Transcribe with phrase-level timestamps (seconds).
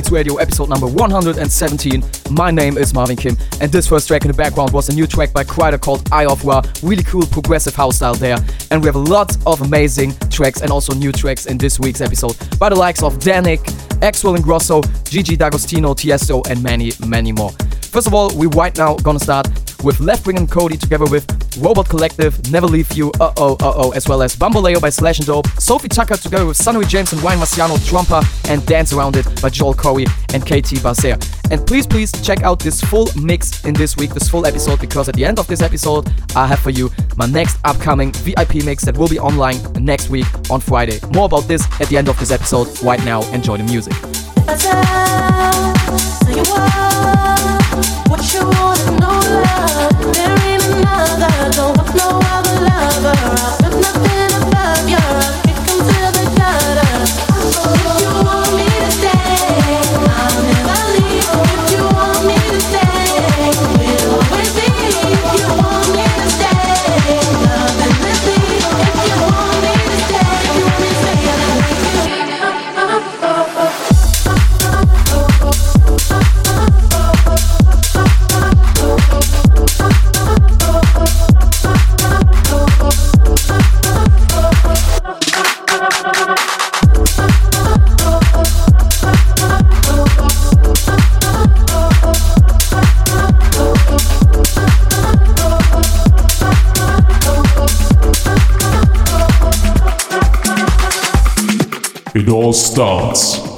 [0.00, 2.02] Heartbeats Radio episode number 117.
[2.30, 5.06] My name is Marvin Kim, and this first track in the background was a new
[5.06, 6.62] track by Kryder called Eye of Ra.
[6.82, 8.38] Really cool progressive house style there.
[8.70, 12.00] And we have a lot of amazing tracks and also new tracks in this week's
[12.00, 13.58] episode by the likes of Dannic,
[14.00, 14.80] Axwell Ingrosso,
[15.10, 17.50] Gigi D'Agostino, Tiesto, and many, many more.
[17.82, 19.48] First of all, we right now gonna start
[19.84, 21.26] with Leftwing and Kody together with
[21.58, 25.18] Robot Collective, Never Leave You, Uh Oh, Uh Oh, as well as Bamboleo by Slash
[25.18, 29.16] and Dope, Sofi Tukker together with Sunnery James and Ryan Marciano, Trumper, and Dance Around
[29.16, 31.16] It by Joel Corry and Caity Baser.
[31.50, 35.08] And please, please check out this full mix in this week, this full episode, because
[35.08, 38.84] at the end of this episode, I have for you my next upcoming VIP mix
[38.84, 41.00] that will be online next week on Friday.
[41.12, 42.68] More about this at the end of this episode.
[42.82, 44.99] Right now, enjoy the music.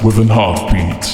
[0.02, 1.04] With an heartbeat.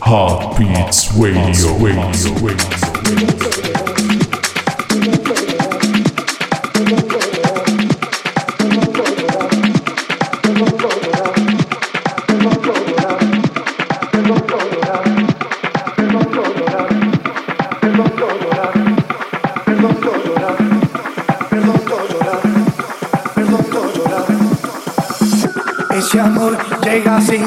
[0.00, 1.76] Heartbeats Radio.
[1.78, 2.32] Radio.
[2.34, 3.59] Radio.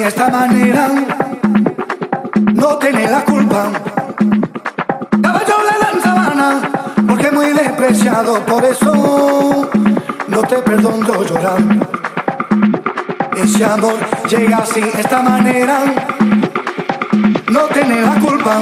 [0.07, 0.89] esta manera
[2.53, 3.71] no tiene la culpa.
[5.21, 6.61] Caballo le dan sabana
[7.07, 9.69] porque muy despreciado, por eso
[10.27, 11.61] no te perdono llorar.
[13.38, 13.95] Ese amor
[14.29, 15.79] llega así, esta manera
[17.49, 18.61] no tiene la culpa.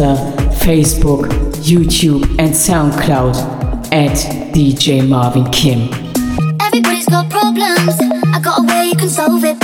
[0.00, 0.16] Insta,
[0.60, 1.28] Facebook,
[1.60, 3.34] YouTube, and SoundCloud
[3.92, 4.16] at
[4.54, 5.90] DJ Marvin Kim.
[6.58, 7.98] Everybody's got problems.
[8.32, 9.59] I got a way you can solve it.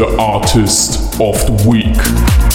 [0.00, 2.49] the artist of the week.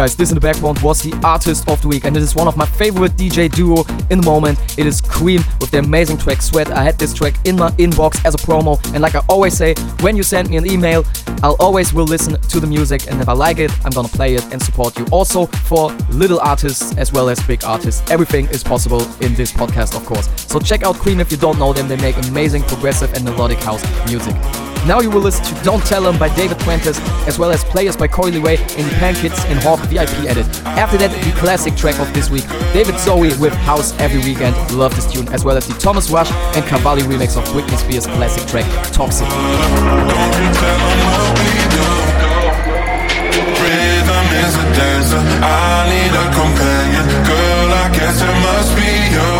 [0.00, 2.48] guys, this in the background was the artist of the week, and it is one
[2.48, 4.58] of my favorite DJ duo in the moment.
[4.78, 6.70] It is KREAM with their amazing track Sweat.
[6.70, 9.74] I had this track in my inbox as a promo, and like I always say,
[10.00, 11.04] when you send me an email,
[11.42, 14.36] I'll always will listen to the music, and if I like it, I'm gonna play
[14.36, 15.04] it and support you.
[15.12, 19.94] Also for little artists as well as big artists, everything is possible in this podcast,
[19.94, 20.30] of course.
[20.50, 21.88] So check out KREAM if you don't know them.
[21.88, 24.34] They make amazing progressive and melodic house music.
[24.86, 27.96] Now you will listen to Don't Tell 'Em by David Fuentes, as well as Players
[27.96, 30.46] by Coi Leray and Pancakes and Hawk VIP edit.
[30.64, 34.54] After that, the classic track of this week, David Zowie with House Every Weekend.
[34.72, 38.06] Love this tune, as well as the Thomas Rush and Cavalli remix of Britney Spears'
[38.06, 39.28] classic track, Toxic.
[44.30, 47.06] Is a dancer, I need a companion.
[47.26, 49.39] Girl, I guess it must be.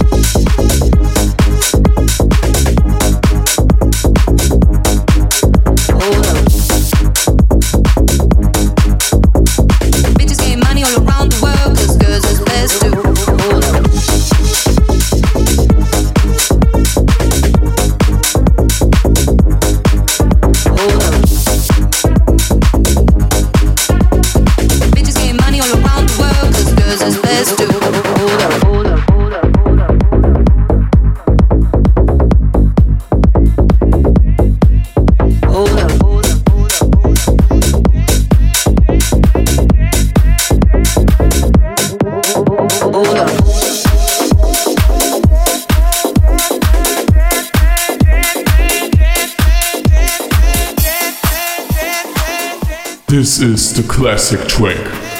[53.11, 55.10] This is the classic trick.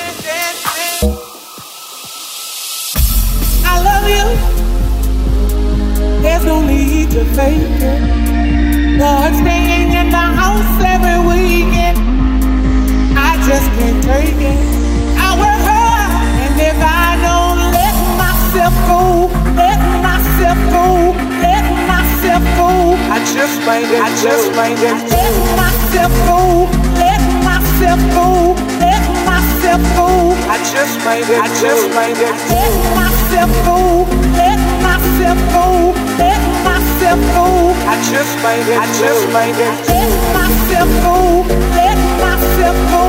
[38.51, 38.77] made it.
[38.77, 39.75] I just made it.
[39.87, 41.17] Let myself go.
[41.79, 43.05] Let myself go.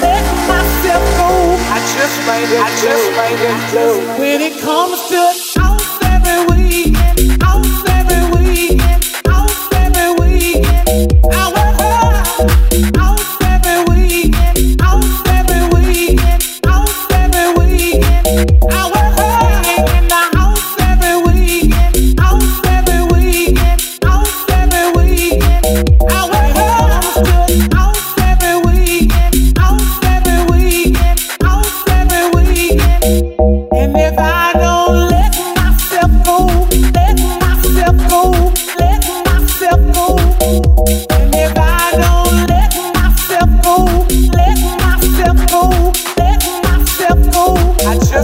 [0.00, 1.30] Let myself go.
[1.76, 2.62] I just made it.
[2.64, 4.18] I just made it.
[4.20, 5.35] When it comes to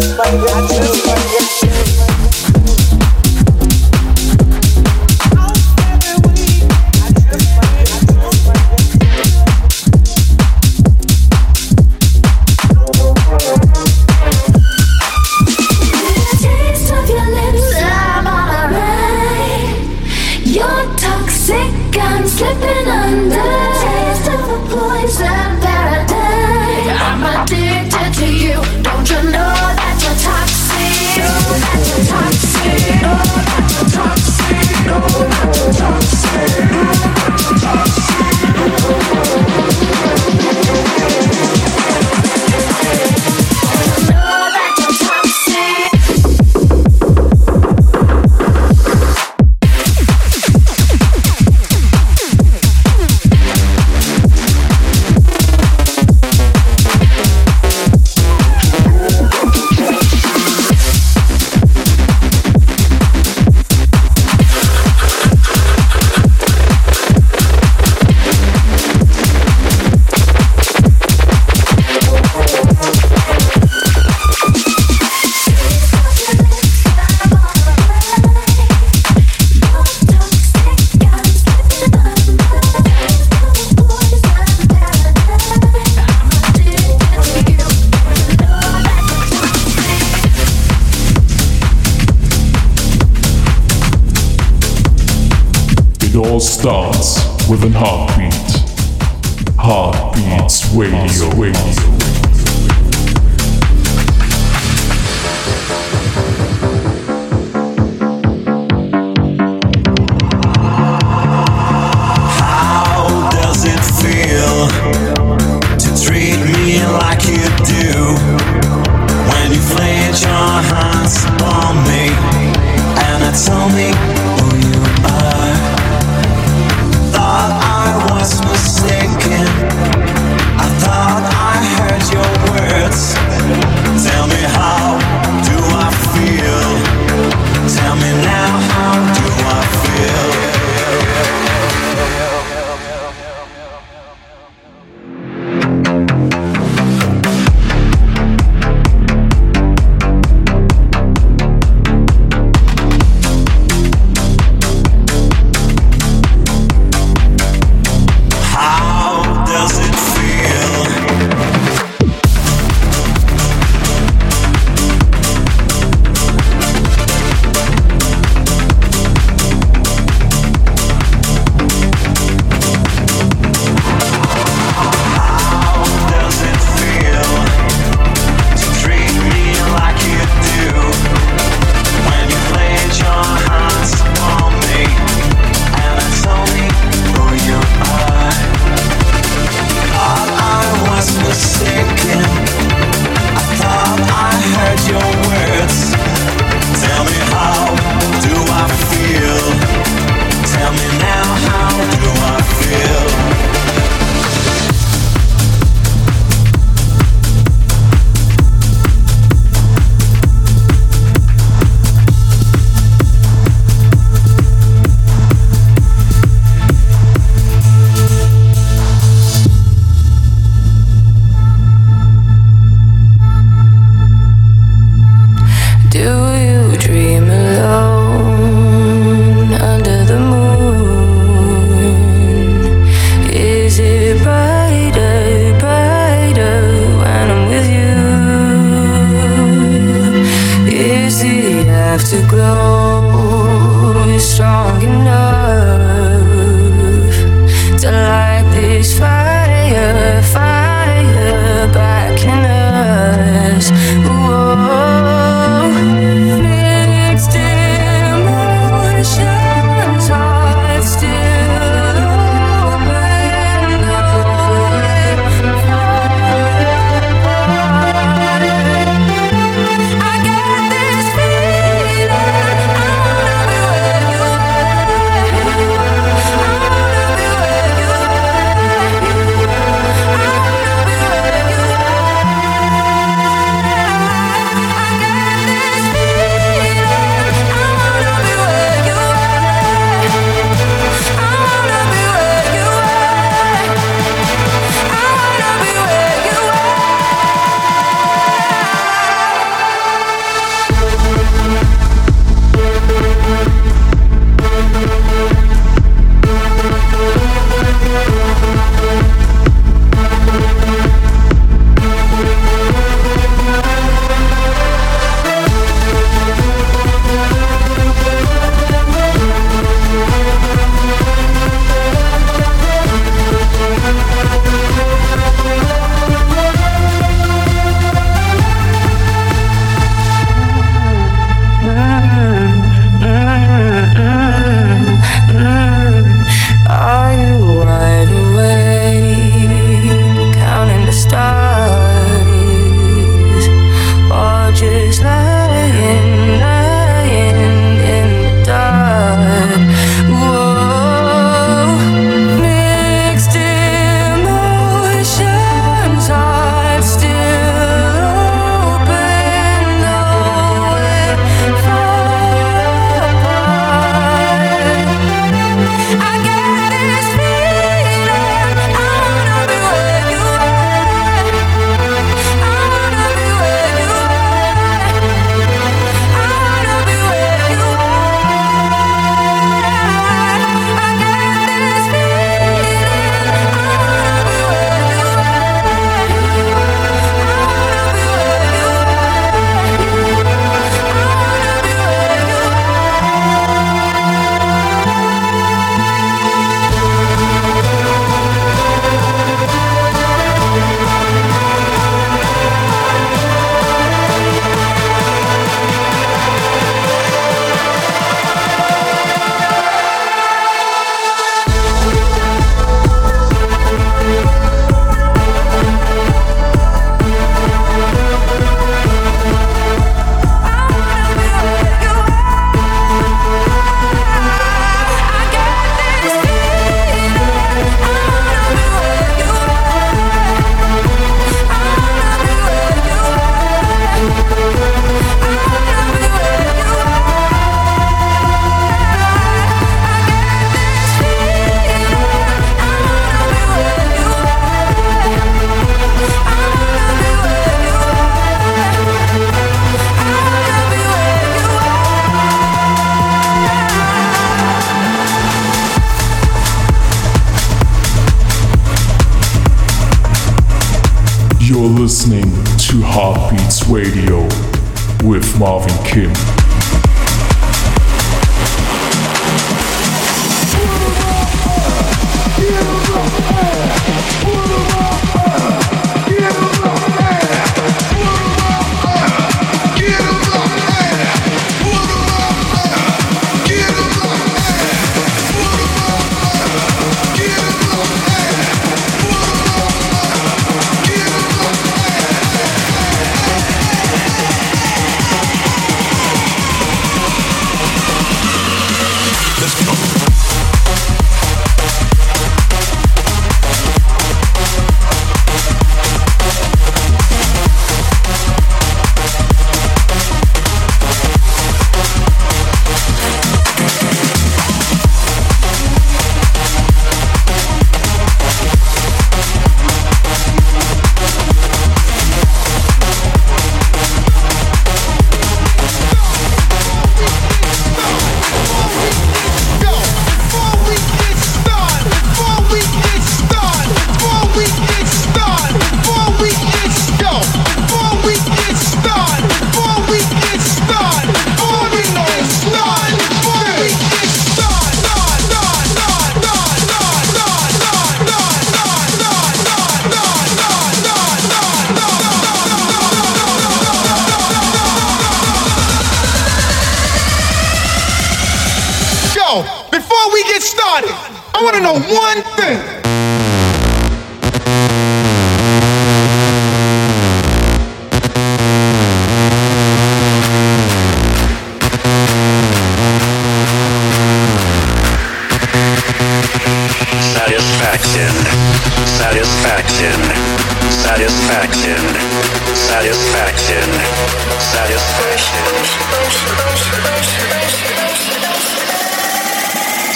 [0.05, 1.32] I just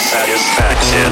[0.09, 1.11] satisfaction.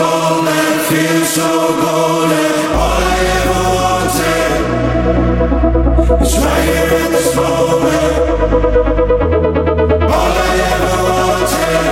[0.00, 1.50] soul that feels so
[1.82, 2.60] golden.
[2.84, 4.60] All I ever wanted
[6.24, 8.14] is right here in this moment.
[10.16, 11.84] All I ever wanted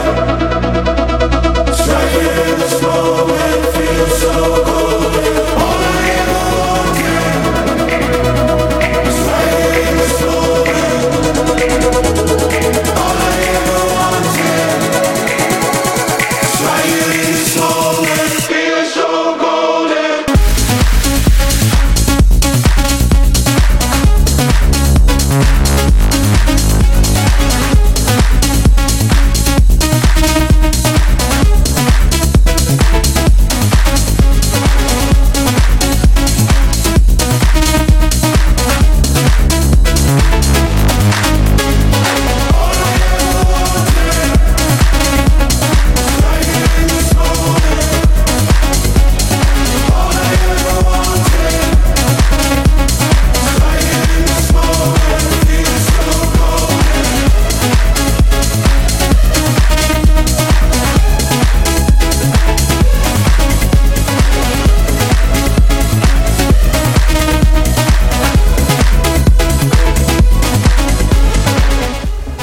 [1.68, 3.60] is right here in this moment.
[3.76, 4.32] Feels so
[4.64, 4.87] golden.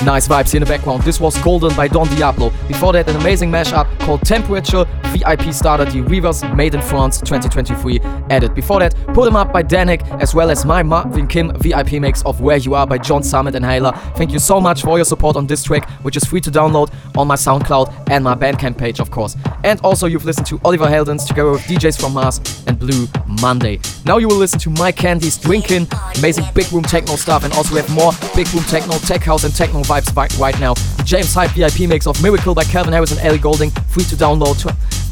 [0.06, 1.02] Nice vibes in the background.
[1.02, 2.52] This was Golden by Don Diablo.
[2.68, 4.86] Before that, an amazing mashup called Temperature
[5.16, 8.00] VIP starter, the Rivers Made in France 2023
[8.30, 8.54] edit.
[8.54, 12.22] Before that, put 'em Up by Dannic, as well as my Marvin Kim VIP mix
[12.24, 13.98] of Where You Are by John Summit and Hayla.
[14.18, 16.90] Thank you so much for your support on this track, which is free to download
[17.16, 19.38] on my SoundCloud and my Bandcamp page, of course.
[19.64, 23.08] And also, you've listened to Oliver Heldens together with DJs from Mars and Blue
[23.42, 23.80] Monday.
[24.06, 27.74] Now you will listen to My Candy's Drinking, amazing big room techno stuff, and also
[27.74, 30.74] we have more big room techno, tech house, and techno vibes right, right now.
[30.74, 34.16] The James Hype VIP mix of Miracle by Calvin Harris and Ellie Goulding, free to
[34.16, 34.56] download.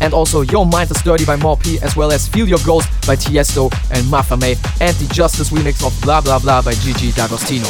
[0.01, 2.89] And also Your Mind is Dirty by More P, as well as Feel Your Ghost
[3.07, 7.67] by Tiesto and Mafame, and the Justice remix of Blah Blah Blah by Gigi D'Agostino.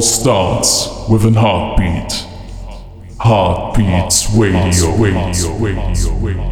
[0.00, 2.26] All starts with an heartbeat.
[3.18, 4.96] Heartbeats Radio.
[4.96, 5.52] Radio.
[5.58, 6.12] Radio.
[6.16, 6.49] Radio.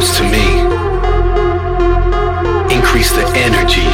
[0.00, 0.48] Close to me.
[2.72, 3.84] Increase the energy.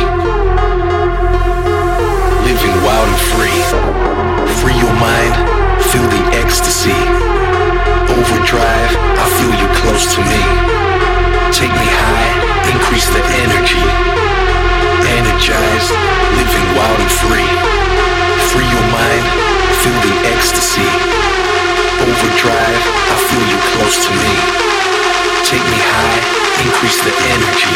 [2.46, 3.58] Living wild and free.
[4.62, 5.34] Free your mind.
[5.90, 6.94] Feel the ecstasy
[8.06, 10.42] overdrive, I feel you close to me.
[11.50, 12.30] Take me high,
[12.70, 13.82] increase the energy.
[15.10, 15.90] Energized,
[16.38, 17.50] living wild and free.
[18.54, 19.26] Free your mind,
[19.82, 20.86] feel the ecstasy.
[21.98, 24.65] Overdrive, I feel you close to me.
[25.46, 26.18] Take me high,
[26.66, 27.70] increase the energy.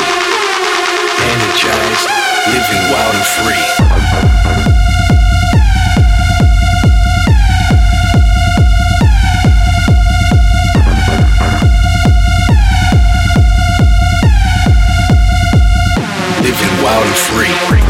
[1.22, 2.02] Energize,
[2.50, 3.80] living wild and free.
[16.82, 17.89] wild and free.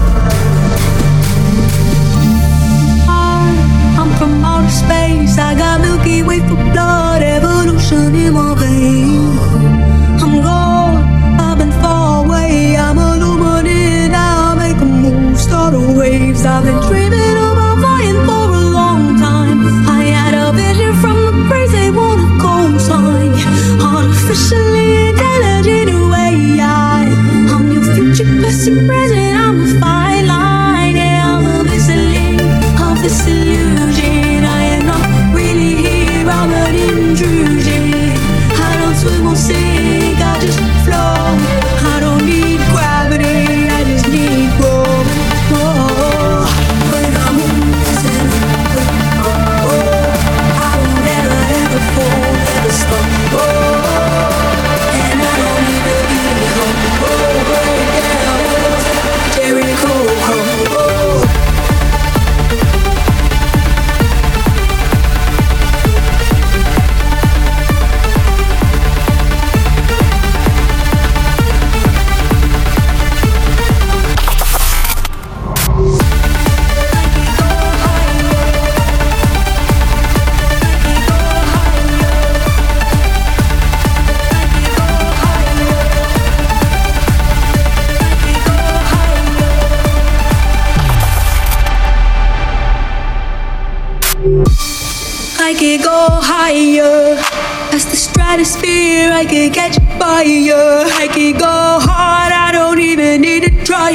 [99.53, 100.85] Catch fire.
[101.03, 103.91] I could go hard, I don't even need to try.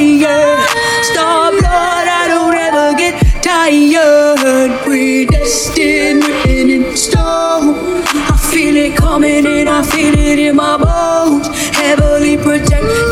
[1.01, 4.71] Star blood, I don't ever get tired.
[4.83, 8.03] Predestined, written in stone.
[8.07, 11.47] I feel it coming and I feel it in my bones.
[11.75, 13.06] Heavily protected,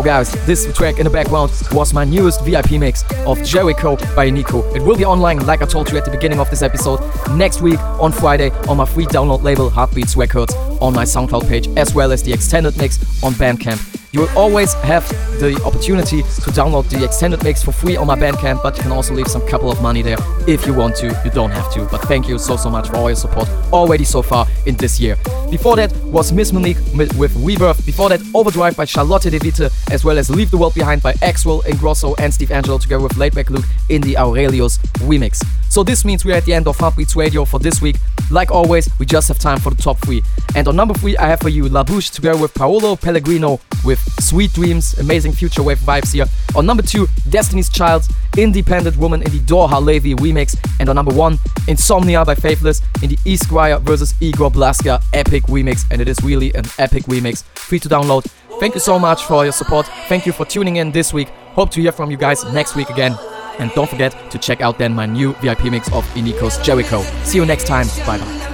[0.00, 4.30] Wow, guys, this track in the background was my newest VIP mix of Jericho by
[4.30, 4.74] Iniko.
[4.74, 7.00] It will be online, like I told you at the beginning of this episode,
[7.36, 11.68] next week on Friday on my free download label Heartbeats Records on my SoundCloud page,
[11.76, 13.89] as well as the extended mix on Bandcamp.
[14.12, 15.08] You will always have
[15.38, 18.90] the opportunity to download the extended mix for free on my Bandcamp, but you can
[18.90, 20.16] also leave some couple of money there
[20.48, 21.06] if you want to.
[21.24, 24.04] You don't have to, but thank you so so much for all your support already
[24.04, 25.16] so far in this year.
[25.48, 27.86] Before that was Miss Monique with Rebirth.
[27.86, 31.12] Before that, Overdrive by Charlotte De Witte, as well as Leave the World Behind by
[31.14, 35.44] Axwell, and Ingrosso, and Steve Angello together with Laidback Luke in the Aurelius remix.
[35.68, 37.96] So this means we're at the end of Heartbeats Radio for this week.
[38.30, 40.22] Like always, we just have time for the top three.
[40.56, 43.99] And on number three, I have for you La Bouche together with Paolo Pellegrino with
[44.20, 46.26] Sweet Dreams, amazing future wave vibes here.
[46.54, 50.56] On number two, Destiny's Child, Independent Woman in the Doha Levy remix.
[50.78, 51.38] And on number one,
[51.68, 55.84] Insomnia by Faithless in the E Squire versus Igor Blaska epic remix.
[55.90, 57.42] And it is really an epic remix.
[57.54, 58.24] Free to download.
[58.60, 59.86] Thank you so much for your support.
[60.08, 61.28] Thank you for tuning in this week.
[61.54, 63.16] Hope to hear from you guys next week again.
[63.58, 67.02] And don't forget to check out then my new VIP mix of Iniko's Jericho.
[67.24, 67.86] See you next time.
[68.06, 68.50] Bye bye.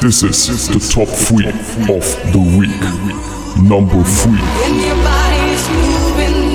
[0.00, 3.43] This is the top three of the week.
[3.62, 4.32] Number three.
[4.32, 6.54] When your body's moving,